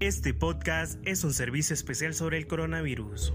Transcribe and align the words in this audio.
Este 0.00 0.32
podcast 0.32 0.98
es 1.04 1.24
un 1.24 1.34
servicio 1.34 1.74
especial 1.74 2.14
sobre 2.14 2.38
el 2.38 2.46
coronavirus. 2.46 3.34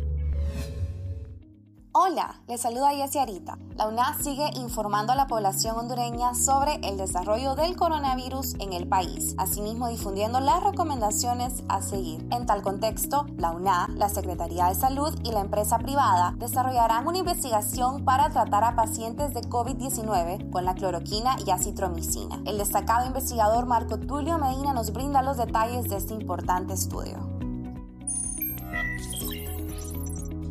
Hola, 1.97 2.41
les 2.49 2.59
saluda 2.59 2.89
Jessie 2.89 3.21
Arita. 3.21 3.57
La 3.77 3.87
UNA 3.87 4.17
sigue 4.21 4.49
informando 4.55 5.13
a 5.13 5.15
la 5.15 5.27
población 5.27 5.77
hondureña 5.77 6.35
sobre 6.35 6.75
el 6.83 6.97
desarrollo 6.97 7.55
del 7.55 7.77
coronavirus 7.77 8.55
en 8.55 8.73
el 8.73 8.85
país, 8.85 9.33
asimismo 9.37 9.87
difundiendo 9.87 10.41
las 10.41 10.61
recomendaciones 10.61 11.63
a 11.69 11.81
seguir. 11.81 12.27
En 12.31 12.45
tal 12.45 12.63
contexto, 12.63 13.25
la 13.37 13.51
UNA, 13.51 13.87
la 13.95 14.09
Secretaría 14.09 14.67
de 14.67 14.75
Salud 14.75 15.17
y 15.23 15.31
la 15.31 15.39
empresa 15.39 15.77
privada 15.79 16.35
desarrollarán 16.37 17.07
una 17.07 17.19
investigación 17.19 18.03
para 18.03 18.29
tratar 18.29 18.65
a 18.65 18.75
pacientes 18.75 19.33
de 19.33 19.39
COVID-19 19.43 20.49
con 20.49 20.65
la 20.65 20.75
cloroquina 20.75 21.37
y 21.47 21.51
acitromicina. 21.51 22.41
El 22.45 22.57
destacado 22.57 23.07
investigador 23.07 23.67
Marco 23.67 23.97
Tulio 23.97 24.37
Medina 24.37 24.73
nos 24.73 24.91
brinda 24.91 25.21
los 25.21 25.37
detalles 25.37 25.89
de 25.89 25.95
este 25.95 26.13
importante 26.13 26.73
estudio. 26.73 27.34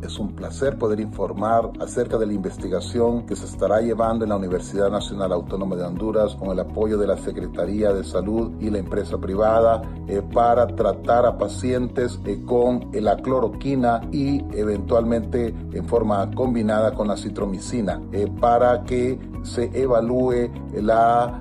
Es 0.05 0.19
un 0.19 0.35
placer 0.35 0.77
poder 0.77 0.99
informar 0.99 1.71
acerca 1.79 2.19
de 2.19 2.27
la 2.27 2.33
investigación 2.33 3.25
que 3.25 3.35
se 3.35 3.45
estará 3.45 3.81
llevando 3.81 4.23
en 4.23 4.29
la 4.29 4.35
Universidad 4.35 4.91
Nacional 4.91 5.31
Autónoma 5.31 5.75
de 5.75 5.83
Honduras 5.83 6.35
con 6.35 6.51
el 6.51 6.59
apoyo 6.59 6.99
de 6.99 7.07
la 7.07 7.17
Secretaría 7.17 7.91
de 7.91 8.03
Salud 8.03 8.51
y 8.61 8.69
la 8.69 8.77
empresa 8.77 9.17
privada 9.17 9.81
eh, 10.07 10.21
para 10.31 10.67
tratar 10.67 11.25
a 11.25 11.39
pacientes 11.39 12.19
eh, 12.25 12.39
con 12.45 12.91
la 12.93 13.17
cloroquina 13.17 14.01
y 14.11 14.43
eventualmente 14.55 15.55
en 15.75 15.85
forma 15.85 16.31
combinada 16.31 16.93
con 16.93 17.07
la 17.07 17.17
citromicina 17.17 18.01
eh, 18.11 18.27
para 18.39 18.83
que 18.83 19.19
se 19.43 19.69
evalúe 19.79 20.49
la, 20.73 21.39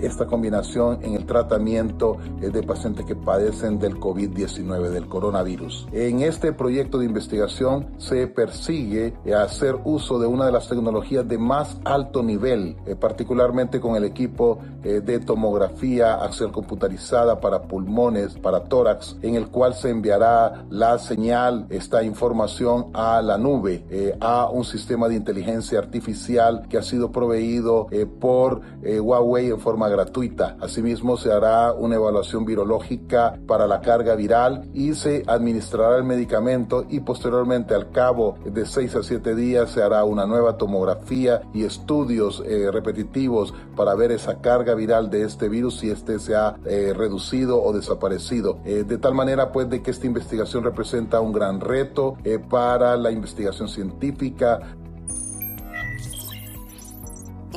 esta 0.00 0.26
combinación 0.26 1.00
en 1.02 1.12
el 1.12 1.26
tratamiento 1.26 2.16
de 2.40 2.62
pacientes 2.62 3.04
que 3.04 3.14
padecen 3.14 3.78
del 3.78 4.00
COVID-19, 4.00 4.88
del 4.88 5.06
coronavirus. 5.08 5.88
En 5.92 6.22
este 6.22 6.54
proyecto 6.54 6.98
de 6.98 7.04
investigación 7.04 7.88
se 7.98 8.28
persigue 8.28 9.12
hacer 9.34 9.76
uso 9.84 10.18
de 10.18 10.26
una 10.26 10.46
de 10.46 10.52
las 10.52 10.68
tecnologías 10.68 11.26
de 11.28 11.38
más 11.38 11.78
alto 11.84 12.22
nivel, 12.22 12.76
eh, 12.86 12.94
particularmente 12.94 13.80
con 13.80 13.96
el 13.96 14.04
equipo 14.04 14.58
eh, 14.84 15.00
de 15.00 15.18
tomografía 15.18 16.14
axial 16.14 16.52
computarizada 16.52 17.40
para 17.40 17.62
pulmones, 17.62 18.34
para 18.38 18.64
tórax, 18.64 19.16
en 19.22 19.34
el 19.34 19.48
cual 19.48 19.74
se 19.74 19.90
enviará 19.90 20.64
la 20.70 20.98
señal, 20.98 21.66
esta 21.70 22.02
información 22.02 22.86
a 22.94 23.20
la 23.22 23.38
nube, 23.38 23.47
eh, 23.48 24.14
a 24.20 24.50
un 24.50 24.64
sistema 24.64 25.08
de 25.08 25.14
inteligencia 25.14 25.78
artificial 25.78 26.66
que 26.68 26.76
ha 26.76 26.82
sido 26.82 27.10
proveído 27.10 27.88
por 28.20 28.60
Huawei 28.82 29.48
en 29.48 29.58
forma 29.58 29.88
gratuita. 29.88 30.56
Asimismo, 30.60 31.16
se 31.16 31.32
hará 31.32 31.72
una 31.72 31.94
evaluación 31.94 32.44
virológica 32.44 33.38
para 33.46 33.66
la 33.66 33.80
carga 33.80 34.14
viral 34.14 34.68
y 34.74 34.92
se 34.92 35.24
administrará 35.26 35.96
el 35.96 36.04
medicamento 36.04 36.84
y 36.90 37.00
posteriormente 37.00 37.74
al 37.74 37.90
cabo 37.90 38.36
de 38.44 38.66
6 38.66 38.96
a 38.96 39.02
7 39.02 39.34
días 39.34 39.70
se 39.70 39.82
hará 39.82 40.04
una 40.04 40.26
nueva 40.26 40.58
tomografía 40.58 41.40
y 41.54 41.64
estudios 41.64 42.42
eh, 42.46 42.70
repetitivos 42.70 43.54
para 43.74 43.94
ver 43.94 44.12
esa 44.12 44.40
carga 44.40 44.74
viral 44.74 45.08
de 45.08 45.22
este 45.22 45.48
virus 45.48 45.78
si 45.78 45.90
este 45.90 46.18
se 46.18 46.34
ha 46.34 46.56
eh, 46.66 46.92
reducido 46.94 47.62
o 47.62 47.72
desaparecido. 47.72 48.58
Eh, 48.64 48.84
de 48.86 48.98
tal 48.98 49.14
manera 49.14 49.52
pues 49.52 49.70
de 49.70 49.82
que 49.82 49.90
esta 49.90 50.06
investigación 50.06 50.64
representa 50.64 51.20
un 51.20 51.32
gran 51.32 51.60
reto 51.60 52.16
para 52.50 52.96
la 52.96 53.10
investigación 53.10 53.37
científica, 53.68 54.60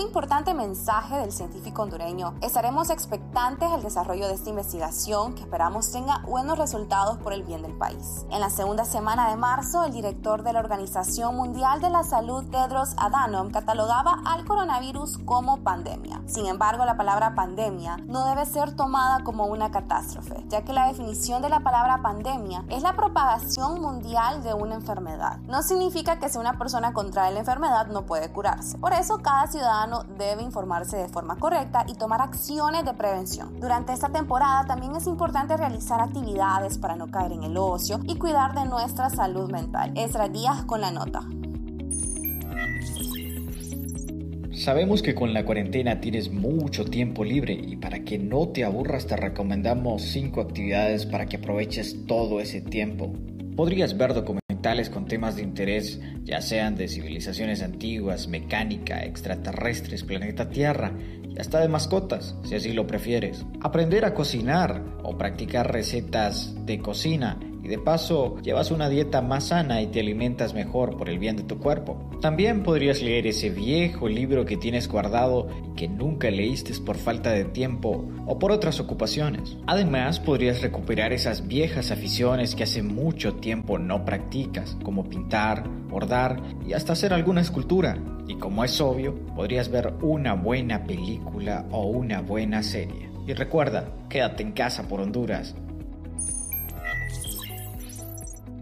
importante 0.02 0.54
mensaje 0.54 1.18
del 1.18 1.32
científico 1.32 1.84
hondureño. 1.84 2.34
Estaremos 2.42 2.90
expectantes 2.90 3.70
al 3.70 3.84
desarrollo 3.84 4.28
de 4.28 4.34
esta 4.34 4.50
investigación 4.50 5.36
que 5.36 5.42
esperamos 5.42 5.92
tenga 5.92 6.20
buenos 6.26 6.58
resultados 6.58 7.18
por 7.20 7.34
el 7.34 7.44
bien 7.44 7.62
del 7.62 7.78
país. 7.78 8.26
En 8.30 8.40
la 8.40 8.50
segunda 8.50 8.86
semana 8.86 9.30
de 9.30 9.36
marzo, 9.36 9.84
el 9.84 9.94
director 9.94 10.44
de 10.44 10.54
la 10.54 10.60
Organización 10.60 11.36
Mundial 11.36 11.82
de 11.82 11.90
la 11.90 12.04
Salud, 12.04 12.44
Tedros 12.50 12.94
Adhanom, 12.98 13.52
catalogaba 13.52 14.22
al 14.26 14.46
coronavirus 14.46 15.20
como 15.26 15.58
pandemia. 15.58 16.22
Sin 16.26 16.46
embargo, 16.46 16.86
la 16.86 16.98
palabra 16.98 17.36
pandemia 17.36 17.98
no 18.08 18.26
debe 18.26 18.46
ser 18.46 18.76
tomada 18.76 19.24
como 19.24 19.46
una 19.46 19.72
catástrofe, 19.72 20.44
ya 20.48 20.64
que 20.64 20.74
la 20.74 20.88
definición 20.88 21.42
de 21.42 21.50
la 21.50 21.60
palabra 21.60 22.02
pandemia 22.02 22.66
es 22.70 22.82
la 22.82 22.96
propagación 22.96 23.82
mundial 23.82 24.44
de 24.44 24.54
una 24.54 24.76
enfermedad. 24.76 25.38
No 25.48 25.62
significa 25.62 26.20
que 26.20 26.30
si 26.30 26.38
una 26.38 26.58
persona 26.58 26.94
contrae 26.94 27.32
la 27.32 27.40
enfermedad 27.40 27.88
no 27.88 28.06
puede 28.06 28.32
curarse. 28.32 28.78
Por 28.78 28.94
eso, 28.94 29.20
cada 29.20 29.48
ciudadano 29.48 29.91
debe 30.18 30.42
informarse 30.42 30.98
de 30.98 31.08
forma 31.08 31.38
correcta 31.38 31.86
y 31.88 31.96
tomar 31.96 32.22
acciones 32.22 32.86
de 32.86 32.94
prevención. 32.94 33.60
Durante 33.60 33.94
esta 33.94 34.10
temporada 34.10 34.66
también 34.66 34.96
es 34.96 35.08
importante 35.08 35.58
realizar 35.58 36.02
actividades 36.02 36.78
para 36.78 36.96
no 36.96 37.12
caer 37.12 37.34
en 37.34 37.44
el 37.44 37.58
ocio 37.58 38.00
y 38.08 38.18
cuidar 38.18 38.54
de 38.54 38.66
nuestra 38.66 39.10
salud 39.10 39.52
mental. 39.52 39.92
Esra 39.96 40.28
Díaz 40.28 40.66
con 40.66 40.82
la 40.82 40.92
nota. 40.92 41.22
Sabemos 44.54 45.02
que 45.02 45.16
con 45.16 45.34
la 45.34 45.44
cuarentena 45.44 46.02
tienes 46.02 46.32
mucho 46.32 46.86
tiempo 46.86 47.24
libre 47.24 47.54
y 47.54 47.78
para 47.78 48.04
que 48.04 48.20
no 48.20 48.50
te 48.50 48.64
aburras 48.64 49.08
te 49.08 49.16
recomendamos 49.16 50.04
5 50.04 50.40
actividades 50.40 51.08
para 51.08 51.26
que 51.26 51.38
aproveches 51.38 52.06
todo 52.06 52.40
ese 52.40 52.62
tiempo. 52.62 53.12
Podrías 53.56 53.98
ver 53.98 54.14
documentales 54.14 54.41
con 54.92 55.06
temas 55.08 55.36
de 55.36 55.42
interés, 55.42 56.00
ya 56.24 56.40
sean 56.40 56.76
de 56.76 56.88
civilizaciones 56.88 57.64
antiguas, 57.64 58.28
mecánica, 58.28 59.04
extraterrestres, 59.04 60.04
planeta 60.04 60.50
Tierra 60.50 60.92
y 61.28 61.40
hasta 61.40 61.60
de 61.60 61.68
mascotas, 61.68 62.36
si 62.44 62.56
así 62.56 62.72
lo 62.72 62.86
prefieres. 62.86 63.44
Aprender 63.62 64.06
a 64.06 64.14
cocinar 64.14 64.84
o 65.04 65.18
practicar 65.18 65.72
recetas 65.74 66.54
de 66.66 66.80
cocina 66.80 67.40
y 67.64 67.68
de 67.68 67.78
paso 67.78 68.38
llevas 68.42 68.72
una 68.72 68.90
dieta 68.90 69.22
más 69.22 69.46
sana 69.46 69.82
y 69.82 69.88
te 69.88 70.00
alimentas 70.00 70.54
mejor 70.54 70.98
por 70.98 71.10
el 71.10 71.20
bien 71.20 71.36
de 71.36 71.44
tu 71.44 71.60
cuerpo. 71.60 71.98
También 72.22 72.64
podrías 72.64 73.02
leer 73.02 73.28
ese 73.28 73.50
viejo 73.50 74.08
libro 74.08 74.46
que 74.46 74.58
tienes 74.58 74.88
guardado 74.88 75.48
y 75.66 75.76
que 75.76 75.88
nunca 75.88 76.30
leíste 76.30 76.72
por 76.86 76.98
falta 76.98 77.32
de 77.32 77.46
tiempo 77.46 78.06
o 78.26 78.40
por 78.40 78.52
otras 78.52 78.80
ocupaciones. 78.80 79.58
Además, 79.68 80.20
podrías 80.20 80.62
recuperar 80.62 81.12
esas 81.12 81.48
viejas 81.48 81.92
aficiones 81.92 82.56
que 82.56 82.64
hace 82.64 82.82
mucho 82.82 83.36
tiempo 83.36 83.78
no 83.78 84.06
practicas, 84.06 84.78
como 84.84 85.10
pintar, 85.10 85.68
bordar 85.90 86.42
y 86.68 86.74
hasta 86.74 86.94
hacer 86.94 87.14
alguna 87.14 87.42
escultura. 87.42 87.98
Y 88.28 88.36
como 88.36 88.64
es 88.64 88.80
obvio, 88.80 89.16
podrías 89.36 89.70
ver 89.70 89.94
una 90.02 90.34
buena 90.34 90.86
película 90.86 91.66
o 91.72 91.88
una 91.88 92.22
buena 92.22 92.64
serie. 92.64 93.10
Y 93.28 93.34
recuerda, 93.34 93.92
quédate 94.10 94.44
en 94.44 94.52
casa 94.52 94.88
por 94.88 95.02
Honduras 95.02 95.56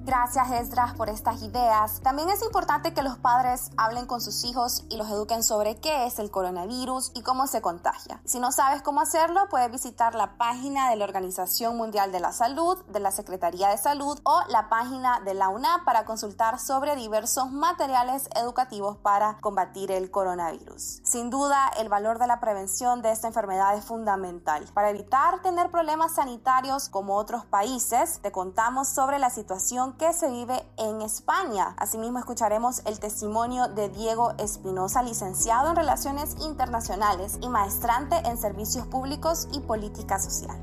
Gracias, 0.09 0.49
Esdras, 0.49 0.95
por 0.95 1.07
estas 1.07 1.43
ideas. 1.43 2.01
También 2.01 2.31
es 2.31 2.41
importante 2.41 2.95
que 2.95 3.03
los 3.03 3.19
padres 3.19 3.69
hablen 3.77 4.07
con 4.07 4.21
sus 4.21 4.43
hijos 4.43 4.83
y 4.89 4.97
los 4.97 5.07
eduquen 5.07 5.43
sobre 5.43 5.75
qué 5.75 6.07
es 6.07 6.17
el 6.17 6.31
coronavirus 6.31 7.11
y 7.13 7.21
cómo 7.21 7.45
se 7.45 7.61
contagia. 7.61 8.19
Si 8.25 8.39
no 8.39 8.51
sabes 8.51 8.81
cómo 8.81 9.01
hacerlo, 9.01 9.47
puedes 9.51 9.71
visitar 9.71 10.15
la 10.15 10.35
página 10.35 10.89
de 10.89 10.95
la 10.95 11.05
Organización 11.05 11.77
Mundial 11.77 12.11
de 12.11 12.21
la 12.21 12.31
Salud, 12.31 12.83
de 12.85 12.99
la 12.99 13.11
Secretaría 13.11 13.69
de 13.69 13.77
Salud 13.77 14.19
o 14.23 14.41
la 14.47 14.67
página 14.67 15.19
de 15.19 15.35
la 15.35 15.49
UNAP 15.49 15.85
para 15.85 16.05
consultar 16.05 16.57
sobre 16.57 16.95
diversos 16.95 17.51
materiales 17.51 18.29
educativos 18.35 18.97
para 18.97 19.37
combatir 19.41 19.91
el 19.91 20.09
coronavirus. 20.09 21.01
Sin 21.03 21.29
duda, 21.29 21.69
el 21.77 21.87
valor 21.87 22.17
de 22.17 22.25
la 22.25 22.39
prevención 22.39 23.03
de 23.03 23.11
esta 23.11 23.27
enfermedad 23.27 23.77
es 23.77 23.85
fundamental. 23.85 24.65
Para 24.73 24.89
evitar 24.89 25.43
tener 25.43 25.69
problemas 25.69 26.15
sanitarios 26.15 26.89
como 26.89 27.15
otros 27.15 27.45
países, 27.45 28.19
te 28.23 28.31
contamos 28.31 28.89
sobre 28.89 29.19
la 29.19 29.29
situación 29.29 29.98
que 29.99 30.13
se 30.13 30.31
vive 30.31 30.63
en 30.77 31.01
España. 31.01 31.75
Asimismo, 31.77 32.19
escucharemos 32.19 32.81
el 32.85 32.99
testimonio 32.99 33.67
de 33.67 33.89
Diego 33.89 34.33
Espinosa, 34.39 35.03
licenciado 35.03 35.71
en 35.71 35.75
Relaciones 35.75 36.37
Internacionales 36.41 37.37
y 37.43 37.49
maestrante 37.49 38.15
en 38.25 38.37
Servicios 38.37 38.87
Públicos 38.87 39.49
y 39.53 39.59
Política 39.59 40.17
Social. 40.17 40.57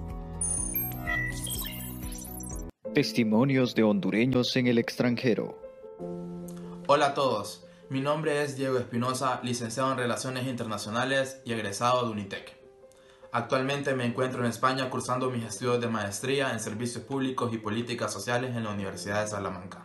Testimonios 2.95 3.75
de 3.75 3.83
hondureños 3.83 4.57
en 4.57 4.69
el 4.69 4.79
extranjero. 4.79 5.59
Hola 6.89 7.09
a 7.09 7.15
todos, 7.15 7.67
mi 7.91 8.01
nombre 8.01 8.43
es 8.43 8.57
Diego 8.57 8.79
Espinosa, 8.79 9.41
licenciado 9.43 9.93
en 9.93 9.99
Relaciones 9.99 10.47
Internacionales 10.47 11.43
y 11.45 11.53
egresado 11.53 12.07
de 12.07 12.13
Unitec. 12.13 12.66
Actualmente 13.37 13.95
me 13.95 14.07
encuentro 14.07 14.41
en 14.41 14.49
España 14.49 14.89
cursando 14.89 15.29
mis 15.29 15.45
estudios 15.45 15.79
de 15.79 15.89
maestría 15.89 16.53
en 16.53 16.59
Servicios 16.59 17.05
Públicos 17.05 17.53
y 17.53 17.59
Políticas 17.59 18.11
Sociales 18.11 18.57
en 18.57 18.65
la 18.65 18.71
Universidad 18.71 19.21
de 19.21 19.29
Salamanca. 19.29 19.85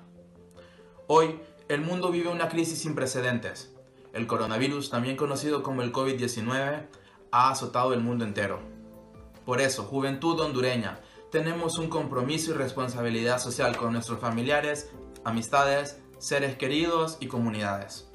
Hoy, 1.07 1.37
el 1.67 1.81
mundo 1.81 2.11
vive 2.11 2.29
una 2.29 2.47
crisis 2.47 2.79
sin 2.79 2.95
precedentes. 2.95 3.75
El 4.13 4.25
coronavirus, 4.25 4.89
también 4.89 5.17
conocido 5.17 5.63
como 5.63 5.81
el 5.81 5.91
COVID-19, 5.91 6.87
ha 7.33 7.49
azotado 7.51 7.93
el 7.93 7.99
mundo 7.99 8.23
entero. 8.23 8.61
Por 9.45 9.59
eso, 9.59 9.83
Juventud 9.83 10.39
Hondureña, 10.39 11.01
tenemos 11.29 11.77
un 11.77 11.89
compromiso 11.89 12.51
y 12.51 12.53
responsabilidad 12.53 13.37
social 13.37 13.75
con 13.75 13.91
nuestros 13.91 14.21
familiares, 14.21 14.93
amistades, 15.25 15.99
seres 16.19 16.55
queridos 16.55 17.17
y 17.19 17.27
comunidades. 17.27 18.09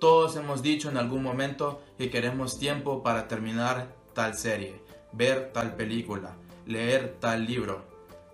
Todos 0.00 0.34
hemos 0.34 0.60
dicho 0.60 0.90
en 0.90 0.96
algún 0.96 1.22
momento 1.22 1.80
que 1.96 2.10
queremos 2.10 2.58
tiempo 2.58 3.04
para 3.04 3.28
terminar 3.28 3.94
tal 4.16 4.34
serie, 4.34 4.82
ver 5.12 5.52
tal 5.52 5.76
película, 5.76 6.34
leer 6.66 7.18
tal 7.20 7.46
libro. 7.46 7.84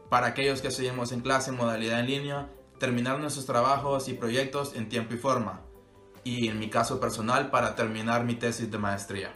para 0.08 0.26
aquellos 0.26 0.60
que 0.60 0.70
seguimos 0.70 1.10
en 1.10 1.20
clase 1.20 1.50
en 1.50 1.56
modalidad 1.56 2.00
en 2.00 2.06
línea, 2.06 2.48
terminar 2.78 3.18
nuestros 3.18 3.46
trabajos 3.46 4.08
y 4.08 4.12
proyectos 4.12 4.74
en 4.76 4.90
tiempo 4.90 5.14
y 5.14 5.16
forma, 5.16 5.62
y 6.22 6.48
en 6.48 6.58
mi 6.58 6.68
caso 6.68 7.00
personal 7.00 7.50
para 7.50 7.74
terminar 7.74 8.22
mi 8.24 8.34
tesis 8.34 8.70
de 8.70 8.76
maestría. 8.76 9.32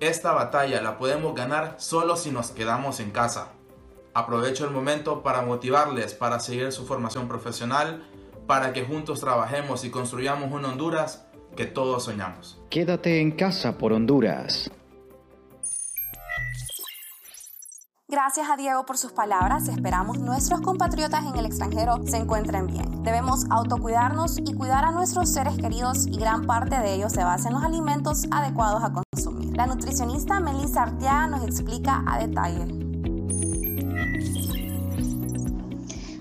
Esta 0.00 0.32
batalla 0.32 0.80
la 0.80 0.96
podemos 0.96 1.34
ganar 1.34 1.76
solo 1.78 2.16
si 2.16 2.30
nos 2.30 2.50
quedamos 2.50 2.98
en 2.98 3.10
casa. 3.10 3.52
Aprovecho 4.14 4.64
el 4.64 4.70
momento 4.70 5.22
para 5.22 5.42
motivarles 5.42 6.14
para 6.14 6.40
seguir 6.40 6.72
su 6.72 6.86
formación 6.86 7.28
profesional, 7.28 8.02
para 8.46 8.72
que 8.72 8.84
juntos 8.84 9.20
trabajemos 9.20 9.84
y 9.84 9.90
construyamos 9.90 10.50
una 10.50 10.68
Honduras 10.68 11.26
que 11.56 11.66
todos 11.66 12.04
soñamos. 12.04 12.58
Quédate 12.70 13.20
en 13.20 13.32
casa 13.32 13.76
por 13.76 13.92
Honduras. 13.92 14.70
Gracias 18.10 18.50
a 18.50 18.56
Diego 18.56 18.84
por 18.86 18.98
sus 18.98 19.12
palabras. 19.12 19.68
Esperamos 19.68 20.18
nuestros 20.18 20.60
compatriotas 20.62 21.24
en 21.26 21.38
el 21.38 21.46
extranjero 21.46 22.00
se 22.04 22.16
encuentren 22.16 22.66
bien. 22.66 23.04
Debemos 23.04 23.46
autocuidarnos 23.50 24.38
y 24.38 24.52
cuidar 24.54 24.84
a 24.84 24.90
nuestros 24.90 25.32
seres 25.32 25.56
queridos 25.56 26.08
y 26.08 26.18
gran 26.18 26.44
parte 26.44 26.76
de 26.80 26.94
ello 26.94 27.08
se 27.08 27.22
basa 27.22 27.50
en 27.50 27.54
los 27.54 27.62
alimentos 27.62 28.26
adecuados 28.32 28.82
a 28.82 28.92
consumir. 28.92 29.56
La 29.56 29.68
nutricionista 29.68 30.40
Melissa 30.40 30.82
Arteaga 30.82 31.28
nos 31.28 31.44
explica 31.44 32.02
a 32.04 32.18
detalle. 32.18 32.66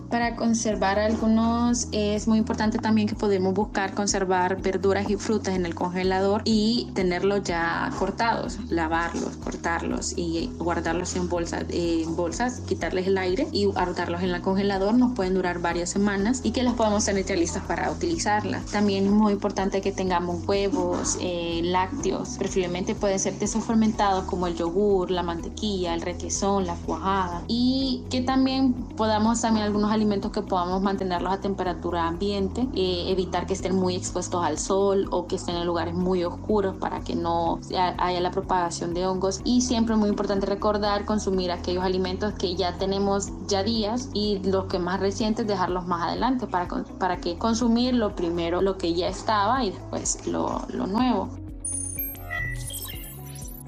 Para 0.10 0.36
conservar 0.36 0.98
algunos 0.98 1.88
es 1.92 2.28
muy 2.28 2.40
importante 2.40 2.80
también 2.80 3.08
que 3.08 3.16
podemos 3.16 3.54
buscar 3.54 3.94
conservar 3.94 4.60
verduras 4.60 5.08
y 5.10 5.18
frutas 5.18 5.56
en 5.56 5.68
el 5.68 5.76
congelador 5.76 6.42
y 6.46 6.90
tenerlos 6.96 7.44
ya 7.44 7.92
cortados, 8.00 8.58
lavarlos, 8.70 9.38
cortarlos 9.38 10.18
y 10.18 10.50
guardarlos 10.58 11.16
en 11.16 11.30
bolsas, 11.30 11.66
bolsas, 12.08 12.62
quitarles 12.62 13.06
el 13.06 13.20
aire 13.20 13.48
y 13.52 13.66
guardarlos 13.66 14.24
en 14.24 14.32
el 14.32 14.42
congelador. 14.42 14.96
Nos 14.96 15.14
pueden 15.14 15.36
durar 15.36 15.60
varias 15.60 15.92
semanas 15.92 16.42
y 16.44 16.52
que 16.52 16.64
las 16.64 16.74
podamos 16.74 17.06
tener 17.06 17.30
listas 17.38 17.64
para 17.64 17.92
utilizarlas. 17.92 18.66
También 18.66 19.06
es 19.06 19.12
muy 19.12 19.34
importante 19.34 19.82
que 19.82 19.92
tengamos 19.92 20.48
huevos, 20.48 21.18
eh, 21.22 21.62
lácteos, 21.64 22.38
preferiblemente 22.40 22.96
pueden 22.96 23.20
ser 23.20 23.36
quesos 23.38 23.64
fermentados 23.64 24.24
como 24.24 24.48
el 24.48 24.56
yogur, 24.56 25.12
la 25.12 25.22
mantequilla, 25.22 25.94
el 25.94 26.02
requesón, 26.02 26.66
la 26.66 26.74
cuajada 26.76 27.44
y 27.48 28.04
que 28.10 28.22
también 28.22 28.74
podamos 28.74 29.42
también 29.42 29.66
algunos 29.66 29.92
alimentos 30.00 30.32
que 30.32 30.42
podamos 30.42 30.82
mantenerlos 30.82 31.32
a 31.34 31.40
temperatura 31.40 32.08
ambiente, 32.08 32.68
eh, 32.74 33.06
evitar 33.08 33.46
que 33.46 33.54
estén 33.54 33.76
muy 33.76 33.96
expuestos 33.96 34.44
al 34.44 34.58
sol 34.58 35.08
o 35.12 35.28
que 35.28 35.36
estén 35.36 35.56
en 35.56 35.66
lugares 35.66 35.94
muy 35.94 36.24
oscuros 36.24 36.76
para 36.78 37.02
que 37.02 37.16
no 37.16 37.60
haya 37.98 38.22
la 38.22 38.32
propagación 38.32 38.94
de 38.94 39.06
hongos. 39.06 39.42
Y 39.44 39.62
siempre 39.62 39.96
muy 39.96 40.10
importante 40.10 40.46
recordar 40.46 41.06
consumir 41.06 41.52
aquellos 41.52 41.84
alimentos 41.84 42.34
que 42.34 42.56
ya 42.56 42.78
tenemos 42.78 43.30
ya 43.48 43.64
días 43.64 44.10
y 44.14 44.40
los 44.40 44.66
que 44.66 44.80
más 44.80 45.00
recientes 45.00 45.46
dejarlos 45.46 45.86
más 45.86 46.04
adelante 46.08 46.48
para, 46.48 46.68
para 46.98 47.18
que 47.18 47.38
consumir 47.38 47.94
lo 47.94 48.16
primero 48.16 48.62
lo 48.62 48.78
que 48.78 48.94
ya 48.94 49.08
estaba 49.08 49.64
y 49.64 49.72
después 49.72 50.26
lo, 50.28 50.62
lo 50.70 50.88
nuevo. 50.88 51.30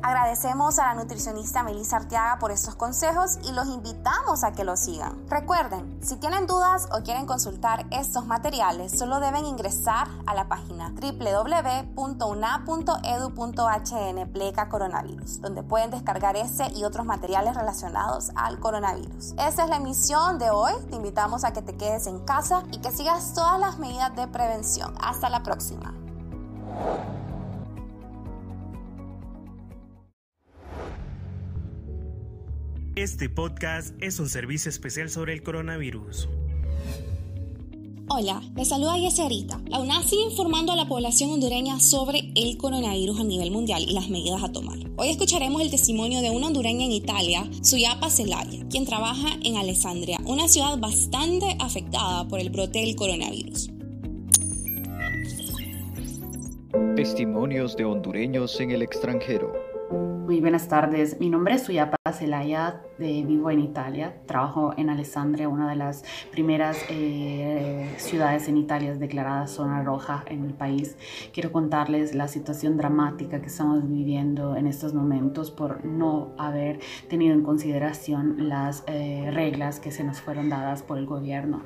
Agradecemos 0.03 0.79
a 0.79 0.85
la 0.87 0.95
nutricionista 0.95 1.61
Melissa 1.61 1.97
Arteaga 1.97 2.39
por 2.39 2.51
estos 2.51 2.73
consejos 2.75 3.37
y 3.43 3.51
los 3.51 3.67
invitamos 3.67 4.43
a 4.43 4.51
que 4.51 4.63
los 4.63 4.79
sigan. 4.79 5.27
Recuerden, 5.29 5.99
si 6.01 6.15
tienen 6.15 6.47
dudas 6.47 6.87
o 6.91 7.03
quieren 7.03 7.27
consultar 7.27 7.85
estos 7.91 8.25
materiales, 8.25 8.97
solo 8.97 9.19
deben 9.19 9.45
ingresar 9.45 10.07
a 10.25 10.33
la 10.33 10.47
página 10.47 10.89
www.una.edu.hn 10.89 11.93
pleca 14.33 14.69
coronavirus, 14.69 15.39
donde 15.41 15.61
pueden 15.61 15.91
descargar 15.91 16.35
ese 16.35 16.71
y 16.73 16.83
otros 16.83 17.05
materiales 17.05 17.55
relacionados 17.55 18.31
al 18.35 18.59
coronavirus. 18.59 19.33
Esa 19.37 19.63
es 19.63 19.69
la 19.69 19.75
emisión 19.75 20.39
de 20.39 20.49
hoy. 20.49 20.73
Te 20.89 20.95
invitamos 20.95 21.43
a 21.43 21.53
que 21.53 21.61
te 21.61 21.77
quedes 21.77 22.07
en 22.07 22.19
casa 22.25 22.63
y 22.71 22.79
que 22.79 22.91
sigas 22.91 23.35
todas 23.35 23.59
las 23.59 23.77
medidas 23.77 24.15
de 24.15 24.27
prevención. 24.27 24.95
Hasta 24.99 25.29
la 25.29 25.43
próxima. 25.43 25.93
Este 32.97 33.29
podcast 33.29 33.95
es 34.01 34.19
un 34.19 34.27
servicio 34.27 34.67
especial 34.67 35.09
sobre 35.09 35.31
el 35.31 35.43
coronavirus. 35.43 36.27
Hola, 38.09 38.41
les 38.53 38.67
saluda 38.67 38.97
Yeserita. 38.97 39.61
La 39.69 39.79
UNAS 39.79 40.09
sigue 40.09 40.23
informando 40.23 40.73
a 40.73 40.75
la 40.75 40.89
población 40.89 41.31
hondureña 41.31 41.79
sobre 41.79 42.33
el 42.35 42.57
coronavirus 42.57 43.21
a 43.21 43.23
nivel 43.23 43.49
mundial 43.49 43.81
y 43.87 43.93
las 43.93 44.09
medidas 44.09 44.43
a 44.43 44.51
tomar. 44.51 44.77
Hoy 44.97 45.07
escucharemos 45.07 45.61
el 45.61 45.71
testimonio 45.71 46.19
de 46.19 46.31
una 46.31 46.47
hondureña 46.47 46.83
en 46.83 46.91
Italia, 46.91 47.49
Suyapa 47.61 48.09
Celaya, 48.09 48.67
quien 48.69 48.83
trabaja 48.83 49.37
en 49.41 49.55
Alessandria, 49.55 50.17
una 50.25 50.49
ciudad 50.49 50.77
bastante 50.77 51.55
afectada 51.61 52.27
por 52.27 52.41
el 52.41 52.49
brote 52.49 52.79
del 52.79 52.97
coronavirus. 52.97 53.69
Testimonios 56.97 57.77
de 57.77 57.85
hondureños 57.85 58.59
en 58.59 58.71
el 58.71 58.81
extranjero. 58.81 59.53
Muy 60.25 60.39
buenas 60.39 60.67
tardes, 60.67 61.19
mi 61.19 61.29
nombre 61.29 61.55
es 61.55 61.63
Suyapa 61.63 61.97
Celaya, 62.13 62.81
de, 62.99 63.23
vivo 63.23 63.49
en 63.49 63.59
Italia, 63.59 64.21
trabajo 64.27 64.73
en 64.77 64.91
Alessandria, 64.91 65.49
una 65.49 65.67
de 65.67 65.75
las 65.75 66.03
primeras 66.31 66.77
eh, 66.89 67.91
ciudades 67.97 68.47
en 68.47 68.57
Italia 68.57 68.93
declarada 68.93 69.47
zona 69.47 69.81
roja 69.81 70.23
en 70.27 70.45
el 70.45 70.53
país. 70.53 70.95
Quiero 71.33 71.51
contarles 71.51 72.13
la 72.13 72.27
situación 72.27 72.77
dramática 72.77 73.41
que 73.41 73.47
estamos 73.47 73.89
viviendo 73.89 74.55
en 74.55 74.67
estos 74.67 74.93
momentos 74.93 75.49
por 75.49 75.83
no 75.83 76.33
haber 76.37 76.79
tenido 77.09 77.33
en 77.33 77.41
consideración 77.41 78.47
las 78.47 78.83
eh, 78.85 79.29
reglas 79.33 79.79
que 79.79 79.91
se 79.91 80.03
nos 80.03 80.21
fueron 80.21 80.49
dadas 80.49 80.83
por 80.83 80.99
el 80.99 81.07
gobierno. 81.07 81.63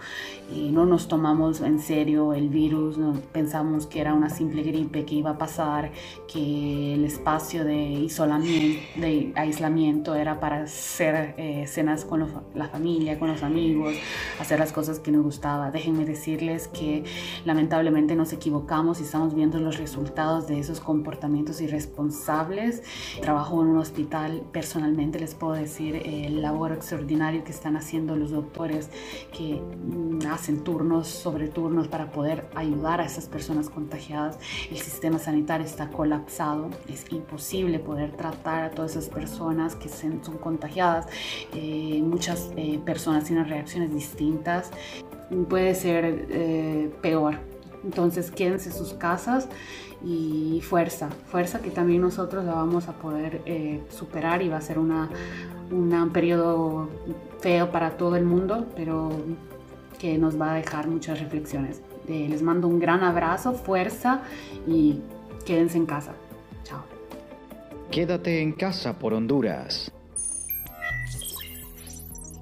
Y 0.51 0.71
no 0.71 0.85
nos 0.85 1.09
tomamos 1.09 1.59
en 1.59 1.79
serio 1.79 2.33
el 2.33 2.47
virus, 2.47 2.97
no, 2.97 3.13
pensamos 3.33 3.85
que 3.85 3.99
era 3.99 4.13
una 4.13 4.29
simple 4.29 4.63
gripe 4.63 5.03
que 5.05 5.15
iba 5.15 5.31
a 5.31 5.37
pasar, 5.37 5.91
que 6.31 6.93
el 6.93 7.03
espacio 7.03 7.65
de 7.65 7.75
isolamiento 7.75 8.44
de 8.45 9.33
aislamiento 9.35 10.13
era 10.15 10.39
para 10.39 10.63
hacer 10.63 11.33
eh, 11.37 11.65
cenas 11.67 12.05
con 12.05 12.45
la 12.53 12.69
familia, 12.69 13.17
con 13.17 13.29
los 13.29 13.41
amigos, 13.41 13.95
hacer 14.39 14.59
las 14.59 14.71
cosas 14.71 14.99
que 14.99 15.11
nos 15.11 15.23
gustaba. 15.23 15.71
Déjenme 15.71 16.05
decirles 16.05 16.67
que 16.67 17.03
lamentablemente 17.43 18.15
nos 18.15 18.33
equivocamos 18.33 18.99
y 18.99 19.03
estamos 19.03 19.33
viendo 19.33 19.59
los 19.59 19.77
resultados 19.77 20.47
de 20.47 20.59
esos 20.59 20.79
comportamientos 20.79 21.59
irresponsables. 21.59 22.83
Trabajo 23.19 23.61
en 23.63 23.69
un 23.69 23.77
hospital, 23.77 24.43
personalmente 24.51 25.19
les 25.19 25.33
puedo 25.33 25.53
decir 25.53 25.95
el 25.95 26.41
labor 26.41 26.71
extraordinario 26.71 27.43
que 27.43 27.51
están 27.51 27.75
haciendo 27.77 28.15
los 28.15 28.29
doctores 28.29 28.89
que 29.35 29.59
mm, 29.59 30.27
hacen 30.31 30.63
turnos 30.63 31.07
sobre 31.07 31.47
turnos 31.47 31.87
para 31.87 32.11
poder 32.11 32.45
ayudar 32.53 33.01
a 33.01 33.05
esas 33.05 33.25
personas 33.25 33.69
contagiadas. 33.69 34.37
El 34.69 34.77
sistema 34.77 35.17
sanitario 35.17 35.65
está 35.65 35.89
colapsado, 35.89 36.69
es 36.87 37.11
imposible 37.11 37.79
poder 37.79 38.11
tratar 38.11 38.34
a 38.43 38.69
todas 38.71 38.91
esas 38.91 39.09
personas 39.09 39.75
que 39.75 39.89
son 39.89 40.19
contagiadas. 40.41 41.07
Eh, 41.53 42.01
muchas 42.03 42.51
eh, 42.55 42.79
personas 42.85 43.25
tienen 43.25 43.47
reacciones 43.47 43.93
distintas. 43.93 44.71
Puede 45.49 45.75
ser 45.75 46.27
eh, 46.29 46.91
peor. 47.01 47.35
Entonces 47.83 48.31
quédense 48.31 48.69
en 48.69 48.75
sus 48.75 48.93
casas 48.93 49.47
y 50.03 50.61
fuerza, 50.63 51.09
fuerza 51.27 51.61
que 51.61 51.69
también 51.69 52.01
nosotros 52.01 52.43
la 52.43 52.53
vamos 52.53 52.87
a 52.87 52.93
poder 52.93 53.41
superar 53.89 54.41
y 54.41 54.49
va 54.49 54.57
a 54.57 54.61
ser 54.61 54.79
una, 54.79 55.09
un 55.71 56.09
periodo 56.11 56.89
feo 57.41 57.71
para 57.71 57.91
todo 57.91 58.15
el 58.15 58.25
mundo, 58.25 58.65
pero 58.75 59.11
que 59.99 60.17
nos 60.17 60.39
va 60.39 60.53
a 60.53 60.55
dejar 60.55 60.87
muchas 60.87 61.19
reflexiones. 61.19 61.81
les 62.07 62.41
mando 62.41 62.67
un 62.67 62.79
gran 62.79 63.03
abrazo, 63.03 63.53
fuerza 63.53 64.21
y 64.67 64.99
quédense 65.45 65.77
en 65.77 65.85
casa. 65.85 66.13
Quédate 67.95 68.41
en 68.41 68.51
casa 68.51 68.99
por 68.99 69.13
Honduras. 69.13 69.89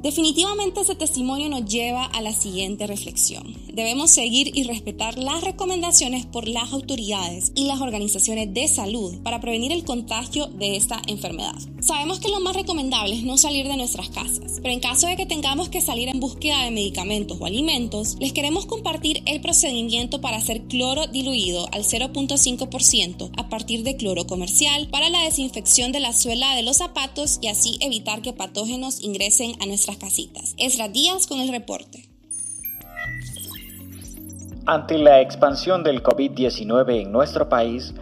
Definitivamente 0.03 0.81
ese 0.81 0.95
testimonio 0.95 1.47
nos 1.47 1.63
lleva 1.63 2.03
a 2.03 2.21
la 2.21 2.33
siguiente 2.33 2.87
reflexión. 2.87 3.55
Debemos 3.73 4.11
seguir 4.11 4.51
y 4.53 4.63
respetar 4.63 5.17
las 5.17 5.41
recomendaciones 5.41 6.25
por 6.25 6.45
las 6.49 6.73
autoridades 6.73 7.53
y 7.55 7.67
las 7.67 7.79
organizaciones 7.79 8.53
de 8.53 8.67
salud 8.67 9.19
para 9.23 9.39
prevenir 9.39 9.71
el 9.71 9.85
contagio 9.85 10.47
de 10.47 10.75
esta 10.75 11.01
enfermedad. 11.07 11.55
Sabemos 11.79 12.19
que 12.19 12.27
lo 12.27 12.41
más 12.41 12.53
recomendable 12.55 13.15
es 13.15 13.23
no 13.23 13.37
salir 13.37 13.65
de 13.67 13.77
nuestras 13.77 14.09
casas, 14.09 14.59
pero 14.61 14.73
en 14.73 14.81
caso 14.81 15.07
de 15.07 15.15
que 15.15 15.25
tengamos 15.25 15.69
que 15.69 15.79
salir 15.79 16.09
en 16.09 16.19
búsqueda 16.19 16.63
de 16.63 16.71
medicamentos 16.71 17.37
o 17.39 17.45
alimentos, 17.45 18.17
les 18.19 18.33
queremos 18.33 18.65
compartir 18.65 19.23
el 19.25 19.39
procedimiento 19.39 20.19
para 20.19 20.37
hacer 20.37 20.63
cloro 20.63 21.07
diluido 21.07 21.69
al 21.71 21.83
0.5% 21.83 23.31
a 23.37 23.49
partir 23.49 23.83
de 23.83 23.95
cloro 23.95 24.27
comercial 24.27 24.87
para 24.89 25.09
la 25.09 25.23
desinfección 25.23 25.93
de 25.93 26.01
la 26.01 26.11
suela 26.11 26.55
de 26.55 26.63
los 26.63 26.77
zapatos 26.77 27.39
y 27.41 27.47
así 27.47 27.77
evitar 27.79 28.21
que 28.21 28.33
patógenos 28.33 29.01
ingresen 29.01 29.55
a 29.61 29.65
nuestras 29.65 29.92
casitas. 29.97 30.55
Esra 30.57 30.87
Díaz 30.89 31.27
con 31.27 31.39
el 31.39 31.49
reporte. 31.49 32.09
Ante 34.65 34.97
la 34.97 35.21
expansión 35.21 35.83
del 35.83 36.01
COVID-19 36.01 37.01
en 37.01 37.11
nuestro 37.11 37.49
país, 37.49 37.93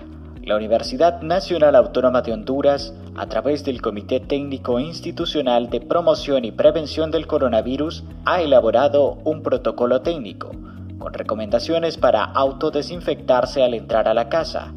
la 0.44 0.56
Universidad 0.56 1.22
Nacional 1.22 1.76
Autónoma 1.76 2.22
de 2.22 2.34
Honduras 2.34 2.94
a 3.16 3.28
través 3.28 3.64
del 3.64 3.82
Comité 3.82 4.20
Técnico 4.20 4.80
Institucional 4.80 5.70
de 5.70 5.82
Promoción 5.82 6.46
y 6.46 6.52
Prevención 6.52 7.12
del 7.12 7.28
Coronavirus, 7.28 8.04
ha 8.26 8.42
elaborado 8.42 9.18
un 9.26 9.44
protocolo 9.44 10.02
técnico 10.02 10.52
con 10.98 11.14
recomendaciones 11.14 11.98
para 11.98 12.24
autodesinfectarse 12.24 13.64
al 13.64 13.74
entrar 13.74 14.08
a 14.08 14.14
la 14.14 14.30
casa. 14.30 14.74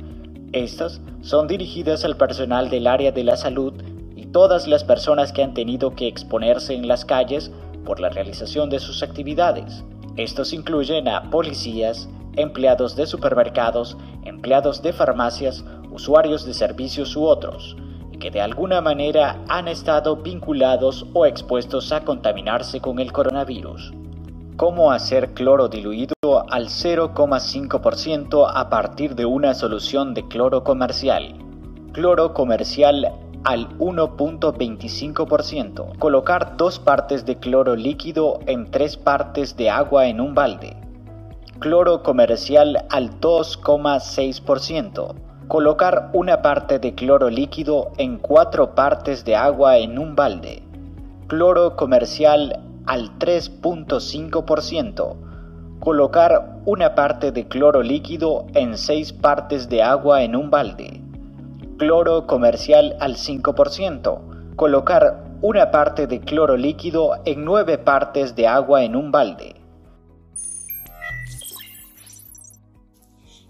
Estas 0.52 1.00
son 1.20 1.46
dirigidas 1.46 2.04
al 2.04 2.16
personal 2.16 2.70
del 2.70 2.86
área 2.86 3.12
de 3.12 3.24
la 3.24 3.36
salud 3.36 3.74
todas 4.34 4.66
las 4.66 4.82
personas 4.82 5.32
que 5.32 5.44
han 5.44 5.54
tenido 5.54 5.94
que 5.94 6.08
exponerse 6.08 6.74
en 6.74 6.88
las 6.88 7.04
calles 7.04 7.52
por 7.86 8.00
la 8.00 8.08
realización 8.08 8.68
de 8.68 8.80
sus 8.80 9.04
actividades. 9.04 9.84
Estos 10.16 10.52
incluyen 10.52 11.06
a 11.06 11.30
policías, 11.30 12.08
empleados 12.34 12.96
de 12.96 13.06
supermercados, 13.06 13.96
empleados 14.24 14.82
de 14.82 14.92
farmacias, 14.92 15.64
usuarios 15.92 16.44
de 16.44 16.52
servicios 16.52 17.14
u 17.14 17.22
otros, 17.22 17.76
que 18.18 18.32
de 18.32 18.40
alguna 18.40 18.80
manera 18.80 19.38
han 19.48 19.68
estado 19.68 20.16
vinculados 20.16 21.06
o 21.12 21.26
expuestos 21.26 21.92
a 21.92 22.00
contaminarse 22.00 22.80
con 22.80 22.98
el 22.98 23.12
coronavirus. 23.12 23.92
¿Cómo 24.56 24.90
hacer 24.90 25.32
cloro 25.34 25.68
diluido 25.68 26.14
al 26.50 26.70
0,5% 26.70 28.50
a 28.52 28.68
partir 28.68 29.14
de 29.14 29.26
una 29.26 29.54
solución 29.54 30.12
de 30.12 30.26
cloro 30.26 30.64
comercial? 30.64 31.36
Cloro 31.92 32.34
comercial 32.34 33.12
al 33.44 33.78
1.25%. 33.78 35.98
Colocar 35.98 36.56
dos 36.56 36.78
partes 36.78 37.26
de 37.26 37.36
cloro 37.36 37.76
líquido 37.76 38.40
en 38.46 38.70
tres 38.70 38.96
partes 38.96 39.54
de 39.56 39.68
agua 39.70 40.08
en 40.08 40.20
un 40.20 40.34
balde. 40.34 40.76
Cloro 41.58 42.02
comercial 42.02 42.86
al 42.90 43.20
2,6%. 43.20 45.14
Colocar 45.46 46.08
una 46.14 46.40
parte 46.40 46.78
de 46.78 46.94
cloro 46.94 47.28
líquido 47.28 47.92
en 47.98 48.16
cuatro 48.18 48.74
partes 48.74 49.26
de 49.26 49.36
agua 49.36 49.76
en 49.78 49.98
un 49.98 50.16
balde. 50.16 50.62
Cloro 51.28 51.76
comercial 51.76 52.62
al 52.86 53.18
3.5%. 53.18 55.16
Colocar 55.80 56.60
una 56.64 56.94
parte 56.94 57.30
de 57.30 57.46
cloro 57.46 57.82
líquido 57.82 58.46
en 58.54 58.78
seis 58.78 59.12
partes 59.12 59.68
de 59.68 59.82
agua 59.82 60.22
en 60.22 60.34
un 60.34 60.48
balde 60.50 61.03
cloro 61.76 62.26
comercial 62.26 62.96
al 63.00 63.16
5%, 63.16 64.54
colocar 64.56 65.24
una 65.42 65.70
parte 65.70 66.06
de 66.06 66.20
cloro 66.20 66.56
líquido 66.56 67.16
en 67.24 67.44
nueve 67.44 67.78
partes 67.78 68.36
de 68.36 68.46
agua 68.46 68.84
en 68.84 68.94
un 68.94 69.10
balde. 69.10 69.56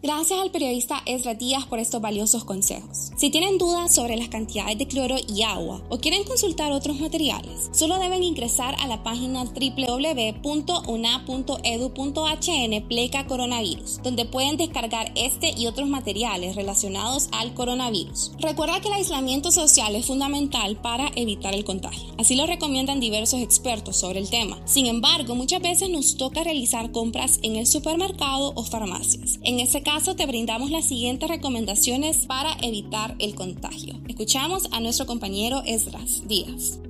Gracias 0.04 0.38
al 0.38 0.50
periodista 0.50 1.02
Ezra 1.06 1.32
Díaz 1.32 1.64
por 1.64 1.78
estos 1.78 2.02
valiosos 2.02 2.44
consejos. 2.44 3.10
Si 3.16 3.30
tienen 3.30 3.56
dudas 3.56 3.94
sobre 3.94 4.18
las 4.18 4.28
cantidades 4.28 4.76
de 4.76 4.86
cloro 4.86 5.16
y 5.26 5.40
agua 5.44 5.80
o 5.88 5.96
quieren 5.96 6.24
consultar 6.24 6.72
otros 6.72 7.00
materiales, 7.00 7.70
solo 7.72 7.98
deben 7.98 8.22
ingresar 8.22 8.76
a 8.80 8.86
la 8.86 9.02
página 9.02 9.44
www.una.edu.hn 9.44 10.42
pleca 12.86 13.26
coronavirus, 13.26 14.02
donde 14.02 14.26
pueden 14.26 14.58
descargar 14.58 15.10
este 15.16 15.54
y 15.56 15.68
otros 15.68 15.88
materiales 15.88 16.54
relacionados 16.54 17.30
al 17.32 17.54
coronavirus. 17.54 18.32
Recuerda 18.40 18.82
que 18.82 18.88
el 18.88 18.94
aislamiento 18.94 19.52
social 19.52 19.96
es 19.96 20.04
fundamental 20.04 20.76
para 20.76 21.10
evitar 21.16 21.54
el 21.54 21.64
contagio. 21.64 22.12
Así 22.18 22.36
lo 22.36 22.44
recomiendan 22.44 23.00
diversos 23.00 23.40
expertos 23.40 23.96
sobre 23.96 24.18
el 24.18 24.28
tema. 24.28 24.58
Sin 24.66 24.84
embargo, 24.84 25.34
muchas 25.34 25.62
veces 25.62 25.88
nos 25.88 26.18
toca 26.18 26.44
realizar 26.44 26.92
compras 26.92 27.38
en 27.42 27.56
el 27.56 27.66
supermercado 27.66 28.52
o 28.54 28.64
farmacias. 28.64 29.38
En 29.44 29.60
ese 29.60 29.82
caso, 29.82 29.93
caso 29.94 30.16
te 30.16 30.26
brindamos 30.26 30.72
las 30.72 30.88
siguientes 30.88 31.28
recomendaciones 31.28 32.26
para 32.26 32.50
evitar 32.62 33.14
el 33.20 33.36
contagio. 33.36 33.94
Escuchamos 34.08 34.68
a 34.72 34.80
nuestro 34.80 35.06
compañero 35.06 35.62
Esdras 35.64 36.26
Díaz. 36.26 36.80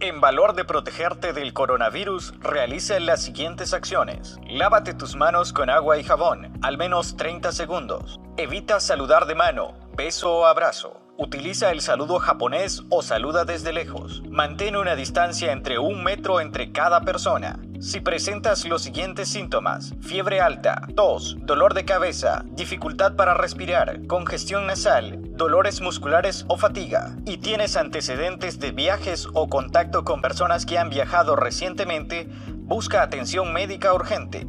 En 0.00 0.20
valor 0.20 0.56
de 0.56 0.64
protegerte 0.64 1.32
del 1.34 1.52
coronavirus, 1.52 2.34
realiza 2.40 2.98
las 2.98 3.22
siguientes 3.22 3.72
acciones. 3.72 4.36
Lávate 4.50 4.92
tus 4.92 5.14
manos 5.14 5.52
con 5.52 5.70
agua 5.70 5.98
y 5.98 6.02
jabón, 6.02 6.58
al 6.62 6.78
menos 6.78 7.16
30 7.16 7.52
segundos. 7.52 8.18
Evita 8.36 8.80
saludar 8.80 9.26
de 9.26 9.36
mano, 9.36 9.74
beso 9.96 10.38
o 10.38 10.46
abrazo. 10.46 11.00
Utiliza 11.16 11.70
el 11.70 11.80
saludo 11.80 12.18
japonés 12.18 12.82
o 12.90 13.02
saluda 13.02 13.44
desde 13.44 13.72
lejos. 13.72 14.20
Mantén 14.28 14.74
una 14.74 14.96
distancia 14.96 15.52
entre 15.52 15.78
un 15.78 16.02
metro 16.02 16.40
entre 16.40 16.72
cada 16.72 17.02
persona. 17.02 17.60
Si 17.84 18.00
presentas 18.00 18.64
los 18.64 18.80
siguientes 18.80 19.28
síntomas, 19.28 19.92
fiebre 20.00 20.40
alta, 20.40 20.88
tos, 20.96 21.36
dolor 21.40 21.74
de 21.74 21.84
cabeza, 21.84 22.42
dificultad 22.52 23.14
para 23.14 23.34
respirar, 23.34 24.06
congestión 24.06 24.66
nasal, 24.66 25.20
dolores 25.36 25.82
musculares 25.82 26.46
o 26.48 26.56
fatiga, 26.56 27.14
y 27.26 27.36
tienes 27.36 27.76
antecedentes 27.76 28.58
de 28.58 28.72
viajes 28.72 29.28
o 29.34 29.50
contacto 29.50 30.02
con 30.02 30.22
personas 30.22 30.64
que 30.64 30.78
han 30.78 30.88
viajado 30.88 31.36
recientemente, 31.36 32.26
busca 32.56 33.02
atención 33.02 33.52
médica 33.52 33.92
urgente. 33.92 34.46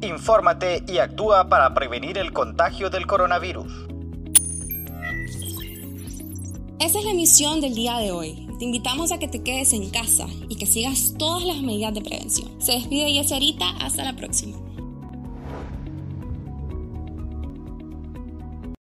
Infórmate 0.00 0.82
y 0.88 0.96
actúa 0.96 1.50
para 1.50 1.74
prevenir 1.74 2.16
el 2.16 2.32
contagio 2.32 2.88
del 2.88 3.06
coronavirus. 3.06 3.70
Esa 6.80 6.98
es 6.98 7.04
la 7.04 7.10
emisión 7.10 7.60
del 7.60 7.74
día 7.74 7.98
de 7.98 8.12
hoy. 8.12 8.51
Te 8.62 8.66
invitamos 8.66 9.10
a 9.10 9.18
que 9.18 9.26
te 9.26 9.42
quedes 9.42 9.72
en 9.72 9.90
casa 9.90 10.28
y 10.48 10.54
que 10.54 10.66
sigas 10.66 11.16
todas 11.18 11.42
las 11.42 11.60
medidas 11.62 11.94
de 11.94 12.00
prevención. 12.00 12.48
Se 12.60 12.70
despide 12.70 13.12
Yeserita, 13.12 13.70
hasta 13.70 14.04
la 14.04 14.14
próxima. 14.14 14.56